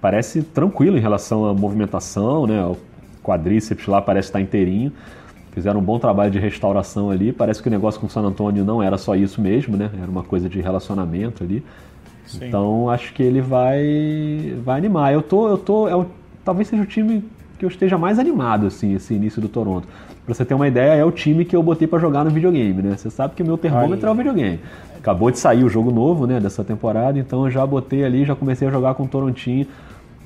[0.00, 2.64] parece tranquilo em relação à movimentação, né?
[2.64, 2.76] O
[3.22, 4.92] quadríceps lá parece estar tá inteirinho.
[5.52, 7.32] Fizeram um bom trabalho de restauração ali.
[7.32, 9.90] Parece que o negócio com o San Antonio não era só isso mesmo, né?
[10.00, 11.64] Era uma coisa de relacionamento ali.
[12.26, 12.46] Sim.
[12.46, 15.12] Então acho que ele vai vai animar.
[15.12, 16.06] Eu tô, eu tô, é o,
[16.44, 17.24] talvez seja o time
[17.58, 19.88] que eu esteja mais animado assim esse início do Toronto.
[20.24, 22.82] Pra você ter uma ideia, é o time que eu botei para jogar no videogame,
[22.82, 22.96] né?
[22.96, 24.10] Você sabe que o meu termômetro Aí.
[24.10, 24.60] é o videogame.
[24.96, 28.34] Acabou de sair o jogo novo, né, dessa temporada, então eu já botei ali, já
[28.34, 29.66] comecei a jogar com o Torontinho.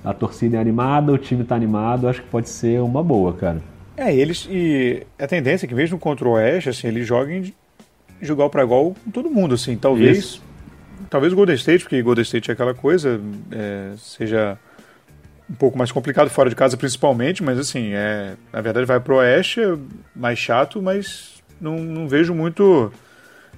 [0.04, 3.62] A torcida é animada, o time tá animado, acho que pode ser uma boa, cara.
[3.96, 7.54] É, eles e a tendência é que mesmo contra o Oeste, assim, eles joguem de
[8.22, 10.52] igual para igual com todo mundo, assim, talvez Isso
[11.12, 14.58] talvez o Golden State, porque Golden State é aquela coisa, é, seja
[15.50, 19.16] um pouco mais complicado fora de casa principalmente, mas assim, é, na verdade vai pro
[19.16, 19.76] Oeste, é
[20.14, 22.92] mais chato, mas não, não vejo muito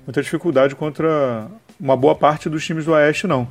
[0.07, 1.47] muita dificuldade contra
[1.81, 3.49] uma boa parte dos times do Oeste, não.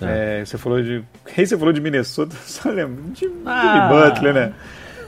[0.00, 0.40] É.
[0.40, 1.04] É, você falou de.
[1.34, 2.34] Quem você falou de Minnesota?
[2.44, 3.02] Só lembro.
[3.12, 3.88] De ah.
[3.90, 4.52] Jimmy Butler, né?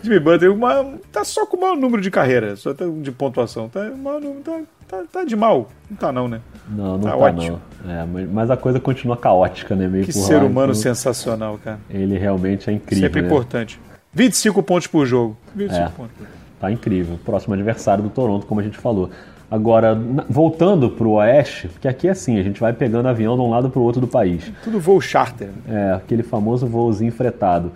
[0.03, 3.69] Jimmy Butler uma, tá só com o maior número de carreira, só tá de pontuação.
[3.69, 3.81] Tá,
[4.45, 5.69] tá, tá, tá de mal.
[5.89, 6.41] Não tá, não, né?
[6.69, 7.61] Não, não tá, tá ótimo.
[7.85, 7.93] não.
[7.93, 9.87] É, mas a coisa continua caótica, né?
[9.87, 11.79] Meio que ser lá, humano então, sensacional, cara.
[11.89, 13.09] Ele realmente é incrível.
[13.09, 13.29] Sempre né?
[13.29, 13.81] importante.
[14.13, 15.37] 25 pontos por jogo.
[15.55, 16.17] 25 é, pontos.
[16.61, 17.19] Tá incrível.
[17.25, 19.11] Próximo adversário do Toronto, como a gente falou.
[19.51, 19.95] Agora,
[20.31, 23.51] voltando para o oeste, que aqui é assim, a gente vai pegando avião de um
[23.51, 24.51] lado para o outro do país.
[24.65, 25.51] Tudo voo charter.
[25.69, 27.71] É, aquele famoso voozinho fretado.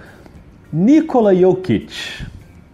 [0.73, 2.27] Nikola Jokic,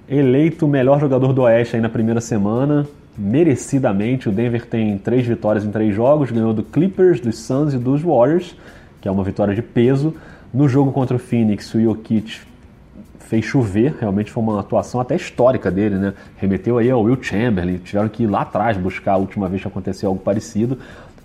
[0.08, 2.86] eleito o melhor jogador do oeste aí na primeira semana,
[3.18, 4.30] merecidamente.
[4.30, 8.00] O Denver tem três vitórias em três jogos, ganhou do Clippers, dos Suns e dos
[8.00, 8.56] Warriors,
[8.98, 10.14] que é uma vitória de peso.
[10.54, 12.40] No jogo contra o Phoenix, o Jokic
[13.18, 16.14] fez chover, realmente foi uma atuação até histórica dele, né?
[16.38, 19.68] Remeteu aí ao Will Chamberlain, tiveram que ir lá atrás buscar a última vez que
[19.68, 20.78] aconteceu algo parecido.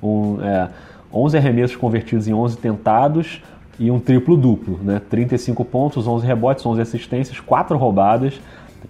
[0.03, 0.67] Um, é,
[1.13, 3.41] 11 arremessos convertidos em 11 tentados
[3.79, 5.01] e um triplo-duplo, né?
[5.09, 8.39] 35 pontos, 11 rebotes, 11 assistências, 4 roubadas.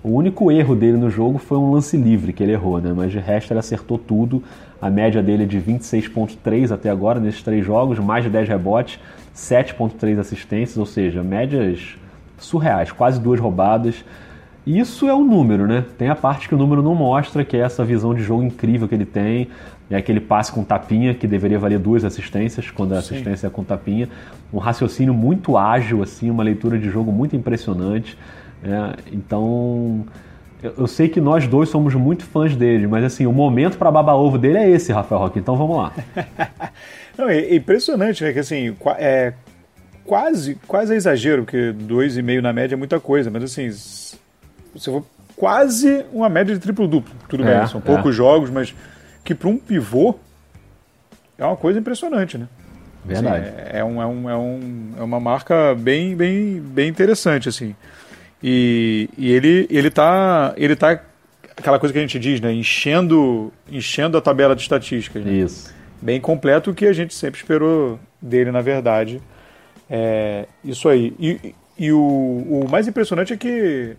[0.03, 2.93] O único erro dele no jogo foi um lance livre que ele errou, né?
[2.95, 4.43] Mas de resto ele acertou tudo.
[4.81, 8.99] A média dele é de 26.3 até agora nesses três jogos, mais de 10 rebotes,
[9.35, 11.97] 7.3 assistências, ou seja, médias
[12.37, 14.05] surreais, quase duas roubadas.
[14.65, 15.85] Isso é um número, né?
[15.97, 18.87] Tem a parte que o número não mostra, que é essa visão de jogo incrível
[18.87, 19.47] que ele tem.
[19.89, 23.47] É aquele passe com tapinha, que deveria valer duas assistências, quando a assistência Sim.
[23.47, 24.09] é com tapinha.
[24.51, 28.17] Um raciocínio muito ágil, assim, uma leitura de jogo muito impressionante.
[28.63, 30.05] É, então,
[30.61, 33.89] eu, eu, sei que nós dois somos muito fãs dele, mas assim, o momento para
[33.89, 35.39] babar ovo dele é esse, Rafael Roque.
[35.39, 35.93] Então vamos lá.
[37.17, 38.33] Não, é, impressionante, né?
[38.33, 39.33] Que assim, é,
[40.03, 43.71] quase, quase é exagero, porque dois e meio na média é muita coisa, mas assim,
[43.71, 44.17] se
[44.85, 45.03] for
[45.35, 47.13] quase uma média de triplo-duplo.
[47.29, 48.17] Tudo é, bem, são poucos é.
[48.17, 48.73] jogos, mas
[49.27, 50.15] que para um pivô
[51.37, 52.47] é uma coisa impressionante, né?
[53.03, 53.49] Verdade.
[53.49, 57.49] Assim, é, é, um, é, um, é, um, é uma marca bem, bem, bem interessante,
[57.49, 57.75] assim.
[58.41, 60.53] E, e ele, ele tá.
[60.55, 61.01] Ele tá
[61.57, 62.53] aquela coisa que a gente diz, né?
[62.53, 65.25] Enchendo, enchendo a tabela de estatísticas.
[65.25, 65.33] Né?
[65.33, 65.75] Isso.
[66.01, 69.21] Bem completo o que a gente sempre esperou dele, na verdade.
[69.89, 71.13] É, isso aí.
[71.19, 73.97] E, e o, o mais impressionante é que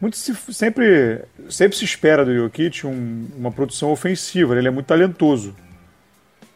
[0.00, 4.56] muito se, sempre, sempre se espera do Jokic um, uma produção ofensiva.
[4.56, 5.54] Ele é muito talentoso.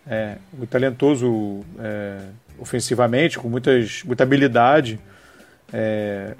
[0.06, 2.20] é, muito talentoso é,
[2.58, 5.00] ofensivamente, com muitas, muita habilidade.
[5.72, 6.34] É,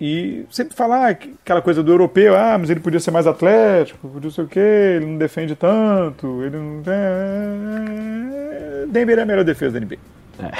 [0.00, 4.08] e sempre falar ah, aquela coisa do europeu, ah, mas ele podia ser mais atlético,
[4.08, 6.82] podia ser o quê, ele não defende tanto, ele não.
[6.84, 8.86] É...
[8.88, 9.98] Denver é a melhor defesa da NBA.
[10.40, 10.50] É.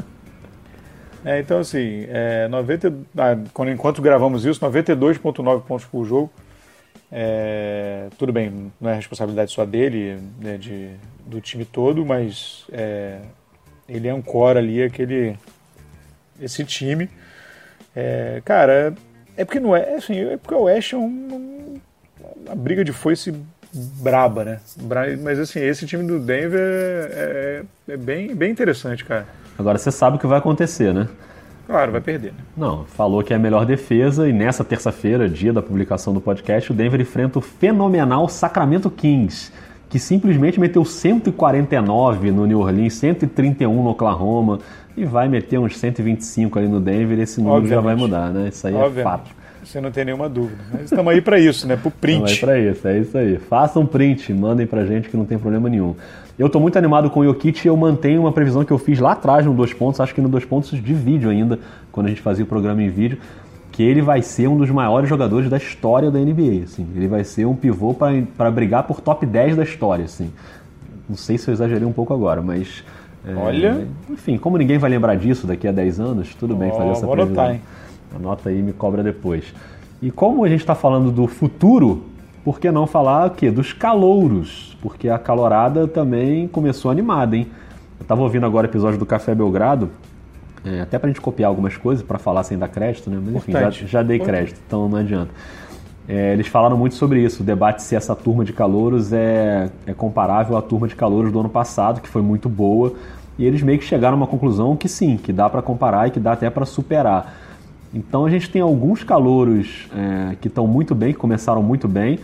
[1.28, 6.32] é então, assim, é, 90, ah, quando, enquanto gravamos isso, 92,9 pontos por jogo.
[7.12, 10.90] É, tudo bem, não é responsabilidade só dele, né, de,
[11.26, 13.18] do time todo, mas é,
[13.86, 15.36] ele ancora ali aquele,
[16.40, 17.10] esse time.
[17.94, 18.94] É, cara,
[19.36, 21.78] é porque não é, assim, é porque o Oeste é um,
[22.46, 23.34] uma briga de foice
[23.72, 24.60] braba, né?
[25.22, 29.26] Mas assim, esse time do Denver é, é, é bem, bem interessante, cara.
[29.58, 31.08] Agora você sabe o que vai acontecer, né?
[31.66, 32.28] Claro, vai perder.
[32.28, 32.38] Né?
[32.56, 36.72] Não, falou que é a melhor defesa e nessa terça-feira, dia da publicação do podcast,
[36.72, 39.52] o Denver enfrenta o fenomenal Sacramento Kings,
[39.90, 44.60] que simplesmente meteu 149 no New Orleans, 131 no Oklahoma,
[44.96, 47.74] e vai meter uns 125 ali no Denver, esse número Obviamente.
[47.76, 48.48] já vai mudar, né?
[48.48, 49.00] Isso aí é Obviamente.
[49.00, 49.30] é fato.
[49.62, 50.58] Você não tem nenhuma dúvida.
[50.72, 51.76] Mas estamos aí para isso, né?
[51.76, 52.32] Pro print.
[52.32, 53.38] Estamos aí para isso, é isso aí.
[53.38, 55.94] Façam print, mandem pra gente que não tem problema nenhum.
[56.38, 59.00] Eu estou muito animado com o Jokic e eu mantenho uma previsão que eu fiz
[59.00, 61.58] lá atrás no Dois Pontos, acho que no Dois Pontos de vídeo ainda,
[61.90, 63.18] quando a gente fazia o programa em vídeo,
[63.72, 66.86] que ele vai ser um dos maiores jogadores da história da NBA, assim.
[66.94, 70.30] Ele vai ser um pivô para brigar por top 10 da história, assim.
[71.08, 72.84] Não sei se eu exagerei um pouco agora, mas
[73.26, 73.86] é, Olha.
[74.08, 77.42] Enfim, como ninguém vai lembrar disso daqui a 10 anos, tudo bem fazer essa previsão.
[77.42, 77.60] Anotar, hein?
[78.14, 79.44] Anota aí e me cobra depois.
[80.00, 82.04] E como a gente está falando do futuro,
[82.48, 83.50] por que não falar o quê?
[83.50, 84.74] dos calouros?
[84.80, 87.46] Porque a calorada também começou animada, hein?
[88.00, 89.90] Eu estava ouvindo agora o episódio do Café Belgrado,
[90.64, 93.20] é, até para a gente copiar algumas coisas para falar sem dar crédito, né?
[93.22, 95.30] Mas enfim, já, já, dei crédito, então não adianta.
[96.08, 99.92] É, eles falaram muito sobre isso, o debate se essa turma de calouros é, é
[99.92, 102.94] comparável à turma de calouros do ano passado, que foi muito boa,
[103.38, 106.10] e eles meio que chegaram a uma conclusão que sim, que dá para comparar e
[106.10, 107.30] que dá até para superar.
[107.92, 112.18] Então a gente tem alguns calouros é, que estão muito bem, que começaram muito bem,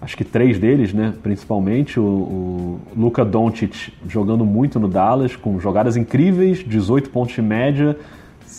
[0.00, 5.60] acho que três deles, né, principalmente, o, o Luka Doncic jogando muito no Dallas, com
[5.60, 7.96] jogadas incríveis, 18 pontos de média,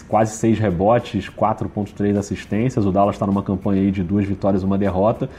[0.08, 2.86] quase 6 rebotes, 4.3 assistências.
[2.86, 5.30] O Dallas está numa campanha aí de duas vitórias e uma derrota.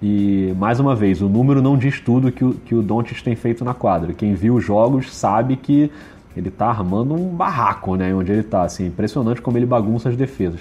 [0.00, 3.34] E, mais uma vez, o número não diz tudo que o, que o Doncic tem
[3.34, 4.12] feito na quadra.
[4.12, 5.90] Quem viu os jogos sabe que
[6.36, 8.62] ele está armando um barraco, né, onde ele está.
[8.62, 10.60] Assim, impressionante como ele bagunça as defesas.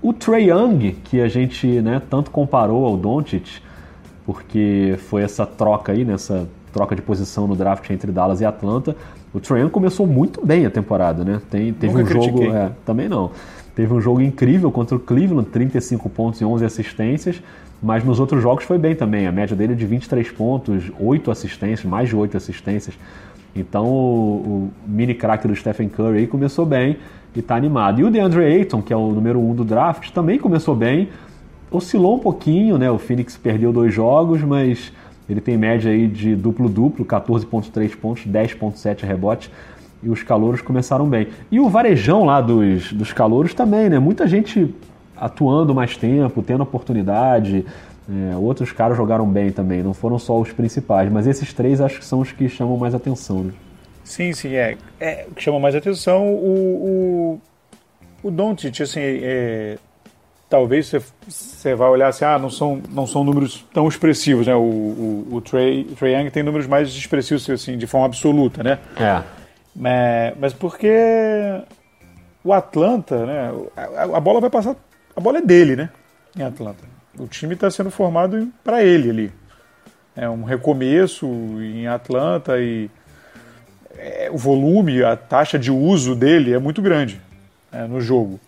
[0.00, 3.60] O Trey Young, que a gente né, tanto comparou ao Doncic,
[4.24, 8.96] porque foi essa troca aí, nessa troca de posição no draft entre Dallas e Atlanta,
[9.32, 11.40] o Trae começou muito bem a temporada, né?
[11.50, 12.44] Tem, teve Nunca um jogo.
[12.44, 13.30] É, também não.
[13.74, 17.40] Teve um jogo incrível contra o Cleveland, 35 pontos e 11 assistências,
[17.82, 19.26] mas nos outros jogos foi bem também.
[19.26, 22.94] A média dele é de 23 pontos, 8 assistências, mais de 8 assistências.
[23.54, 26.98] Então o, o mini craque do Stephen Curry aí começou bem
[27.34, 28.00] e está animado.
[28.00, 31.08] E o DeAndre Ayton, que é o número 1 um do draft, também começou bem.
[31.70, 32.90] Oscilou um pouquinho, né?
[32.90, 34.92] O Phoenix perdeu dois jogos, mas
[35.28, 39.50] ele tem média aí de duplo-duplo, 14,3 pontos, 10,7 rebotes.
[40.02, 41.28] E os calouros começaram bem.
[41.50, 43.98] E o varejão lá dos, dos calouros também, né?
[43.98, 44.74] Muita gente
[45.16, 47.64] atuando mais tempo, tendo oportunidade.
[48.08, 52.00] É, outros caras jogaram bem também, não foram só os principais, mas esses três acho
[52.00, 53.44] que são os que chamam mais atenção.
[53.44, 53.52] Né?
[54.02, 54.76] Sim, sim, é.
[54.98, 57.38] é o que chama mais atenção o,
[58.24, 59.78] o, o Doncic, assim, é,
[60.50, 60.92] talvez
[61.28, 64.54] você vai olhar assim, ah, não são, não são números tão expressivos, né?
[64.54, 68.80] O, o, o Trey, Trey Young tem números mais expressivos, assim, de forma absoluta, né?
[68.96, 69.22] É.
[69.74, 70.92] Mas, mas porque
[72.42, 73.52] o Atlanta, né?
[73.76, 74.74] A, a, bola vai passar,
[75.14, 75.88] a bola é dele, né?
[76.36, 76.82] Em Atlanta.
[77.16, 79.32] O time está sendo formado para ele ali.
[80.16, 82.90] É um recomeço em Atlanta e
[83.96, 87.20] é, o volume, a taxa de uso dele é muito grande
[87.72, 88.40] é, no jogo.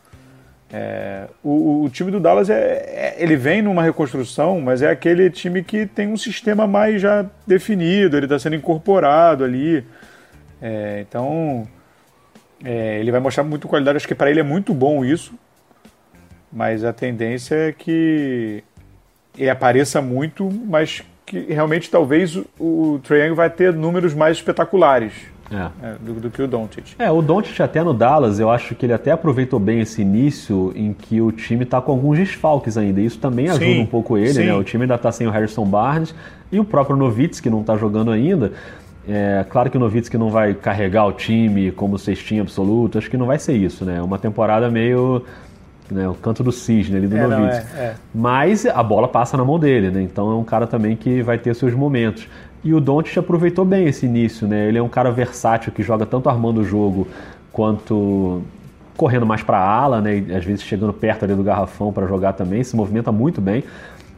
[0.73, 5.29] É, o, o, time do Dallas é, é, ele vem numa reconstrução, mas é aquele
[5.29, 9.85] time que tem um sistema mais já definido, ele está sendo incorporado ali.
[10.63, 11.69] É, então
[12.65, 13.99] é, ele vai mostrar muito qualidade.
[13.99, 15.35] Acho que para ele é muito bom isso,
[16.51, 18.65] mas a tendência é que
[19.37, 25.13] ele apareça muito, mas que realmente talvez o, o Triangle vai ter números mais espetaculares.
[25.53, 25.87] É.
[25.87, 26.95] É, do, do, que o Doncic.
[26.99, 30.73] É, o Doncic até no Dallas, eu acho que ele até aproveitou bem esse início
[30.75, 33.01] em que o time está com alguns desfalques ainda.
[33.01, 34.47] Isso também ajuda sim, um pouco ele, sim.
[34.47, 34.55] né?
[34.55, 36.15] O time ainda está sem o Harrison Barnes
[36.51, 38.53] e o próprio Novitz, que não está jogando ainda.
[39.09, 43.17] É, claro que o Novitz não vai carregar o time como cestinha absoluto, acho que
[43.17, 44.01] não vai ser isso, né?
[44.01, 45.25] Uma temporada meio
[45.91, 47.21] né, o canto do cisne ali do é.
[47.21, 47.95] É, é.
[48.15, 50.03] Mas a bola passa na mão dele, né?
[50.03, 52.27] Então é um cara também que vai ter seus momentos.
[52.65, 54.69] E o Doncic aproveitou bem esse início, né?
[54.69, 57.09] Ele é um cara versátil que joga tanto armando o jogo
[57.53, 58.43] quanto
[58.97, 60.19] correndo mais para a ala, né?
[60.19, 63.65] E às vezes chegando perto ali do garrafão para jogar também, se movimenta muito bem.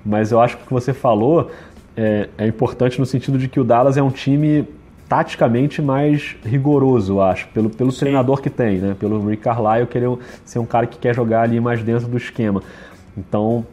[0.04, 1.50] Mas eu acho que o que você falou
[1.96, 4.68] é, é importante no sentido de que o Dallas é um time
[5.08, 8.96] taticamente mais rigoroso, acho, pelo, pelo treinador que tem, né?
[8.98, 10.10] Pelo Rick Carlisle querer
[10.44, 12.62] ser um cara que quer jogar ali mais dentro do esquema.
[13.16, 13.64] Então,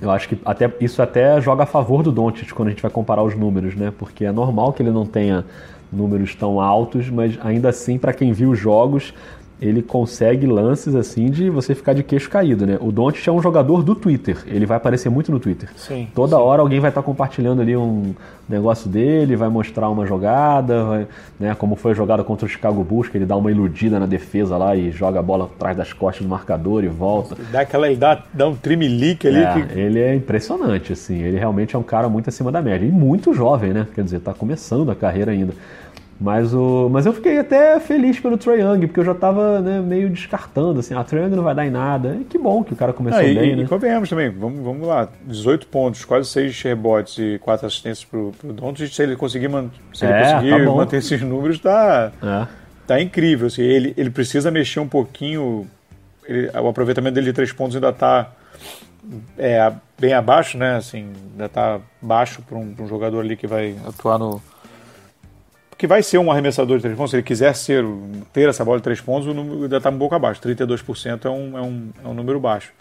[0.00, 2.90] eu acho que até isso até joga a favor do Doncic quando a gente vai
[2.90, 3.92] comparar os números, né?
[3.96, 5.44] Porque é normal que ele não tenha
[5.92, 9.14] números tão altos, mas ainda assim, para quem viu os jogos,
[9.60, 12.78] ele consegue lances assim de você ficar de queixo caído, né?
[12.80, 15.68] O Doncic é um jogador do Twitter, ele vai aparecer muito no Twitter.
[15.76, 16.42] Sim, Toda sim.
[16.42, 18.14] hora alguém vai estar compartilhando ali um
[18.48, 21.06] negócio dele, vai mostrar uma jogada, vai,
[21.40, 21.54] né?
[21.54, 24.56] Como foi a jogada contra o Chicago Bulls, que ele dá uma iludida na defesa
[24.56, 27.36] lá e joga a bola atrás das costas do marcador e volta.
[27.50, 29.38] Dá aquela, ele dá, dá um trimelique ali.
[29.38, 29.78] É, que...
[29.78, 31.22] Ele é impressionante, assim.
[31.22, 33.86] Ele realmente é um cara muito acima da média e muito jovem, né?
[33.94, 35.52] Quer dizer, está começando a carreira ainda.
[36.18, 39.80] Mas, o, mas eu fiquei até feliz pelo Trae Young, porque eu já estava né,
[39.80, 42.16] meio descartando, assim, a ah, Trae Young não vai dar em nada.
[42.18, 43.62] E que bom que o cara começou ah, e, bem, e, né?
[43.64, 48.32] E convenhamos também, vamos, vamos lá, 18 pontos, quase 6 rebotes e 4 assistências pro,
[48.38, 52.10] pro Doncic, se ele conseguir, man, se é, ele conseguir tá manter esses números, tá,
[52.22, 52.46] é.
[52.86, 53.48] tá incrível.
[53.48, 55.66] Assim, ele, ele precisa mexer um pouquinho,
[56.26, 58.32] ele, o aproveitamento dele de 3 pontos ainda tá
[59.36, 60.76] é, bem abaixo, né?
[60.76, 64.40] Assim, ainda tá baixo para um, um jogador ali que vai atuar no
[65.76, 67.84] que vai ser um arremessador de três pontos, se ele quiser ser,
[68.32, 70.40] ter essa bola de três pontos, o número ainda está um pouco abaixo.
[70.40, 72.72] 32% é um, é, um, é um número baixo.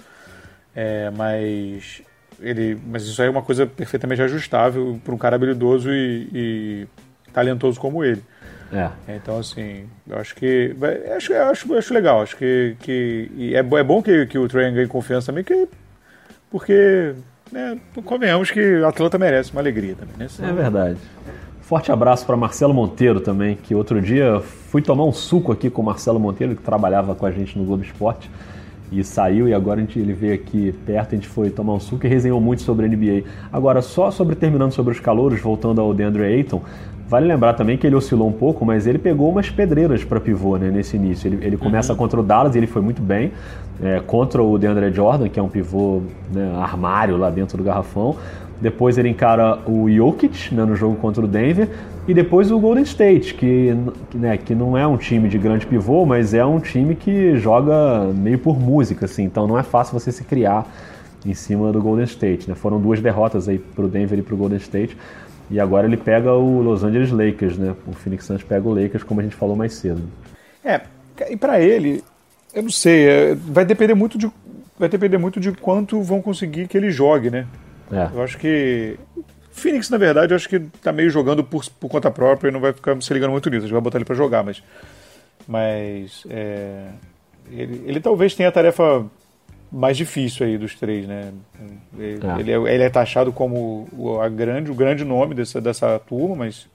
[0.73, 2.01] É, mas,
[2.39, 6.88] ele, mas isso aí é uma coisa perfeitamente ajustável para um cara habilidoso e, e,
[7.34, 8.23] talentoso como ele.
[8.73, 8.89] É.
[9.15, 10.73] Então, assim, eu acho que.
[10.77, 12.21] Vai, acho, acho, acho legal.
[12.21, 12.75] Acho que.
[12.79, 15.67] que é, é bom que, que o Trae ganhe confiança também, que,
[16.49, 17.13] porque.
[17.51, 20.27] Né, convenhamos que o Atlanta merece uma alegria também, né?
[20.39, 20.97] É verdade.
[21.65, 25.82] Forte abraço para Marcelo Monteiro também, que outro dia fui tomar um suco aqui com
[25.82, 28.30] o Marcelo Monteiro, que trabalhava com a gente no Globo Esporte,
[28.91, 31.80] e saiu, e agora a gente, ele veio aqui perto, a gente foi tomar um
[31.80, 33.23] suco e resenhou muito sobre a NBA.
[33.51, 36.62] Agora, só sobre terminando sobre os calouros, voltando ao DeAndre Ayton,
[37.10, 40.58] vale lembrar também que ele oscilou um pouco, mas ele pegou umas pedreiras para pivô
[40.58, 41.28] né, nesse início.
[41.28, 41.97] Ele, ele começa uhum.
[41.97, 43.32] contra o Dallas e ele foi muito bem,
[43.82, 48.15] é, contra o DeAndre Jordan, que é um pivô né, armário lá dentro do garrafão.
[48.62, 51.70] Depois ele encara o Jokic né, no jogo contra o Denver.
[52.08, 53.76] E depois o Golden State, que,
[54.13, 58.06] né, que não é um time de grande pivô, mas é um time que joga
[58.13, 59.24] meio por música, assim.
[59.24, 60.68] Então não é fácil você se criar
[61.26, 62.48] em cima do Golden State.
[62.48, 62.56] Né?
[62.56, 64.96] Foram duas derrotas aí para o Denver e para o Golden State.
[65.50, 67.76] E agora ele pega o Los Angeles Lakers, né?
[67.86, 70.02] O Phoenix Suns pega o Lakers, como a gente falou mais cedo.
[70.63, 70.82] É,
[71.30, 72.04] e para ele,
[72.54, 74.30] eu não sei, é, vai depender muito de
[74.78, 77.46] vai depender muito de quanto vão conseguir que ele jogue, né?
[77.91, 78.10] É.
[78.13, 78.98] Eu acho que.
[79.52, 82.60] Phoenix, na verdade, eu acho que tá meio jogando por, por conta própria e não
[82.60, 83.63] vai ficar se ligando muito nisso.
[83.63, 84.62] A gente vai botar ele para jogar, mas.
[85.48, 86.24] Mas.
[86.30, 86.88] É,
[87.52, 89.06] ele, ele talvez tenha a tarefa
[89.71, 91.34] mais difícil aí dos três, né?
[91.98, 95.60] Ele é, ele é, ele é taxado como o, a grande, o grande nome dessa,
[95.60, 96.67] dessa turma, mas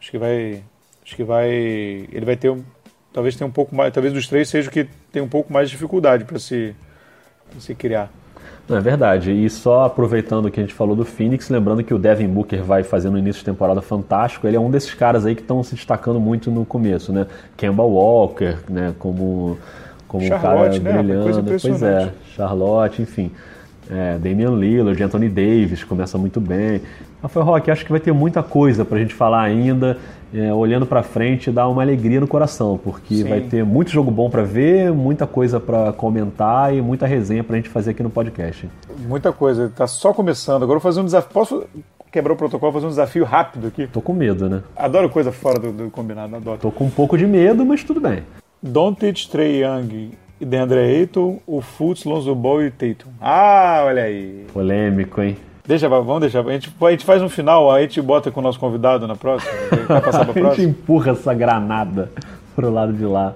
[0.00, 0.62] acho que vai,
[1.04, 2.56] acho que vai, ele vai ter,
[3.12, 5.68] talvez tenha um pouco mais, talvez dos três seja o que tem um pouco mais
[5.68, 6.74] de dificuldade para se,
[7.58, 8.10] se criar.
[8.68, 9.30] Não, é verdade.
[9.30, 12.62] E só aproveitando o que a gente falou do Phoenix, lembrando que o Devin Booker
[12.62, 14.46] vai fazer no início de temporada fantástico.
[14.46, 17.26] Ele é um desses caras aí que estão se destacando muito no começo, né?
[17.56, 18.92] Kemba Walker, né?
[18.98, 19.56] Como,
[20.08, 21.02] como Charlotte, um cara né?
[21.02, 21.60] brilhando.
[21.60, 23.30] Pois é, Charlotte, enfim.
[23.88, 26.80] É, Damian Lillard, Anthony Davis começa muito bem.
[27.22, 29.96] Rafael Roque, acho que vai ter muita coisa para a gente falar ainda
[30.36, 33.24] é, olhando para frente dá uma alegria no coração, porque Sim.
[33.24, 37.54] vai ter muito jogo bom para ver, muita coisa para comentar e muita resenha para
[37.54, 38.68] a gente fazer aqui no podcast.
[39.08, 40.62] Muita coisa, está só começando.
[40.62, 41.30] Agora eu vou fazer um desafio.
[41.32, 41.64] Posso
[42.12, 43.86] quebrar o protocolo, fazer um desafio rápido aqui?
[43.86, 44.62] Tô com medo, né?
[44.76, 46.58] Adoro coisa fora do, do combinado, adoro.
[46.58, 48.22] Tô com um pouco de medo, mas tudo bem.
[48.62, 53.10] Doncic, Trey Young e DeAndre Ayton, o Fultz, Lonzo Ball e Tatum.
[53.20, 54.46] Ah, olha aí.
[54.52, 55.36] Polêmico, hein?
[55.66, 56.46] Deixa, vamos deixar.
[56.46, 59.16] A gente, a gente faz um final, a gente bota com o nosso convidado na
[59.16, 59.52] próxima.
[60.00, 60.48] passar pra próxima.
[60.50, 62.10] a gente empurra essa granada
[62.54, 63.34] pro lado de lá.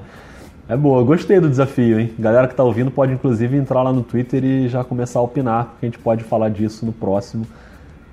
[0.69, 2.13] É boa, gostei do desafio, hein?
[2.17, 5.65] Galera que tá ouvindo pode inclusive entrar lá no Twitter e já começar a opinar,
[5.65, 7.45] porque a gente pode falar disso no próximo.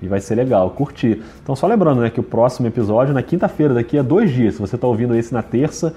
[0.02, 1.22] E vai ser legal, curtir.
[1.44, 4.56] Então só lembrando, né, que o próximo episódio na quinta-feira, daqui a dois dias.
[4.56, 5.94] Se você está ouvindo esse na terça,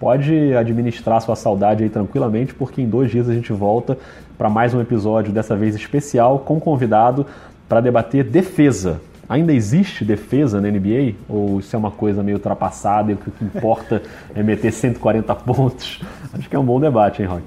[0.00, 3.96] pode administrar sua saudade aí tranquilamente, porque em dois dias a gente volta
[4.36, 7.26] para mais um episódio, dessa vez especial, com convidado
[7.70, 9.00] para debater defesa.
[9.28, 11.14] Ainda existe defesa na NBA?
[11.28, 14.02] Ou isso é uma coisa meio ultrapassada e o que importa
[14.34, 16.00] é meter 140 pontos?
[16.34, 17.44] Acho que é um bom debate, hein, Rock?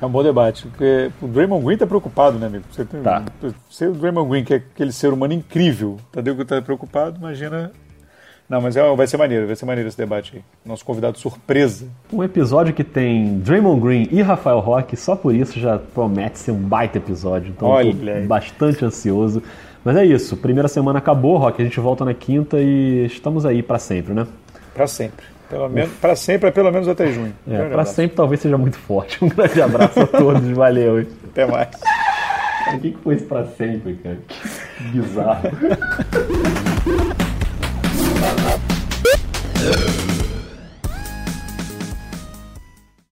[0.00, 0.66] É um bom debate.
[0.66, 2.64] Porque o Draymond Green tá preocupado, né, amigo?
[2.72, 3.22] Você tem, tá.
[3.68, 7.70] Se o Draymond Green, que é aquele ser humano incrível, Tadeu que tá preocupado, imagina
[8.48, 10.42] não, mas é, vai ser maneiro, vai ser maneiro esse debate aí.
[10.64, 11.86] Nosso convidado surpresa.
[12.10, 16.52] Um episódio que tem Draymond Green e Rafael Roque, só por isso já promete ser
[16.52, 17.52] um baita episódio.
[17.54, 19.42] Então Olha, tô bastante ansioso.
[19.84, 23.62] Mas é isso, primeira semana acabou, Roque, a gente volta na quinta e estamos aí
[23.62, 24.26] para sempre, né?
[24.74, 25.24] Para sempre.
[25.50, 27.34] Pelo menos, para sempre é pelo menos até junho.
[27.50, 29.18] É, para sempre talvez seja muito forte.
[29.24, 31.06] Um grande abraço a todos, valeu.
[31.30, 31.68] Até mais.
[32.74, 34.18] O que foi isso para sempre, cara?
[34.26, 35.48] Que bizarro.